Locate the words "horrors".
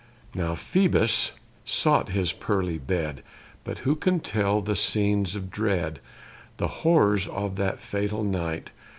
6.81-7.27